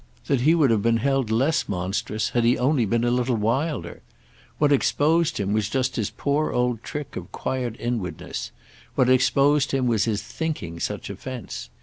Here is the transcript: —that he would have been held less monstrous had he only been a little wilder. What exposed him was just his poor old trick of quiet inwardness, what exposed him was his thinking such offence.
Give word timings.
—that 0.25 0.41
he 0.41 0.55
would 0.55 0.71
have 0.71 0.81
been 0.81 0.97
held 0.97 1.29
less 1.29 1.69
monstrous 1.69 2.29
had 2.29 2.43
he 2.43 2.57
only 2.57 2.85
been 2.87 3.03
a 3.03 3.11
little 3.11 3.35
wilder. 3.35 4.01
What 4.57 4.71
exposed 4.71 5.37
him 5.39 5.53
was 5.53 5.69
just 5.69 5.95
his 5.95 6.09
poor 6.09 6.51
old 6.51 6.81
trick 6.81 7.15
of 7.15 7.31
quiet 7.31 7.75
inwardness, 7.77 8.51
what 8.95 9.11
exposed 9.11 9.73
him 9.73 9.85
was 9.85 10.05
his 10.05 10.23
thinking 10.23 10.79
such 10.79 11.11
offence. 11.11 11.69